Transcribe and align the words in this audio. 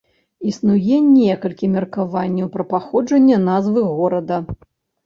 Існуе 0.51 0.97
некалькі 1.17 1.69
меркаванняў 1.75 2.51
пра 2.57 2.63
паходжанне 2.73 3.43
назвы 3.49 3.89
горада. 4.01 4.37